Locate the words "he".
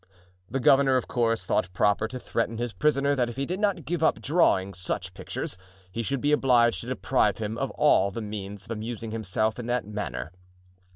3.35-3.45, 5.91-6.01